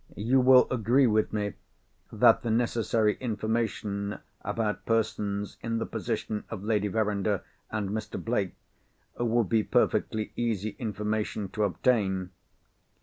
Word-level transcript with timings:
You 0.17 0.39
will 0.41 0.67
agree 0.71 1.05
with 1.05 1.31
me 1.31 1.53
that 2.11 2.41
the 2.41 2.49
necessary 2.49 3.17
information 3.17 4.17
about 4.41 4.83
persons 4.87 5.57
in 5.61 5.77
the 5.77 5.85
position 5.85 6.43
of 6.49 6.63
Lady 6.63 6.87
Verinder 6.87 7.43
and 7.69 7.91
Mr. 7.91 8.19
Blake, 8.19 8.55
would 9.19 9.47
be 9.47 9.61
perfectly 9.63 10.33
easy 10.35 10.75
information 10.79 11.49
to 11.49 11.65
obtain. 11.65 12.31